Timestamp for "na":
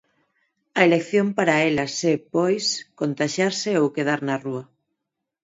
4.27-4.35